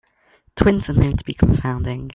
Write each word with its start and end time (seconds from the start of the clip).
Twins 0.55 0.89
are 0.89 0.93
known 0.93 1.17
to 1.17 1.23
be 1.23 1.35
confounding. 1.35 2.09